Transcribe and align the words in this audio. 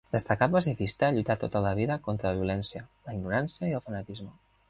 Destacat 0.13 0.53
pacifista, 0.53 1.09
lluità 1.17 1.35
tota 1.43 1.61
la 1.65 1.73
vida 1.81 1.99
contra 2.07 2.31
la 2.31 2.39
violència, 2.41 2.83
la 3.09 3.15
ignorància 3.19 3.69
i 3.73 3.77
el 3.81 3.87
fanatisme. 3.91 4.35